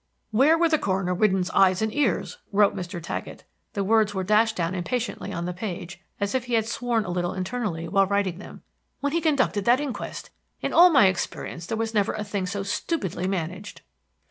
"Where 0.31 0.57
were 0.57 0.67
Coroner 0.67 1.13
Whidden's 1.13 1.51
eyes 1.51 1.79
and 1.83 1.93
ears," 1.93 2.39
wrote 2.51 2.75
Mr. 2.75 2.99
Taggett, 2.99 3.43
the 3.73 3.83
words 3.83 4.15
were 4.15 4.23
dashed 4.23 4.55
down 4.55 4.73
impatiently 4.73 5.31
on 5.31 5.45
the 5.45 5.53
page, 5.53 6.01
as 6.19 6.33
if 6.33 6.45
he 6.45 6.55
had 6.55 6.65
sworn 6.65 7.05
a 7.05 7.11
little 7.11 7.35
internally 7.35 7.87
while 7.87 8.07
writing 8.07 8.39
them, 8.39 8.63
"when 8.99 9.13
he 9.13 9.21
conducted 9.21 9.63
that 9.65 9.79
inquest! 9.79 10.31
In 10.59 10.73
all 10.73 10.89
my 10.89 11.05
experience 11.05 11.67
there 11.67 11.77
was 11.77 11.93
never 11.93 12.13
a 12.13 12.23
thing 12.23 12.47
so 12.47 12.63
stupidly 12.63 13.27
managed." 13.27 13.81